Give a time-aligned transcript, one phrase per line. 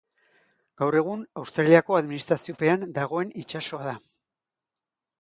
[0.81, 3.99] Gaur egun Australiako administraziopean dagoen itsasoa da.